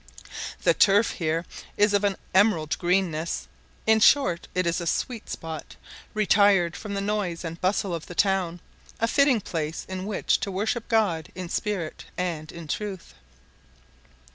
[0.63, 1.45] The turf here
[1.77, 3.47] is of an emerald greenness:
[3.85, 5.75] in short, it is a sweet spot,
[6.15, 8.61] retired from the noise and bustle of the town,
[8.99, 13.13] a fitting place in which to worship God in spirit and in truth.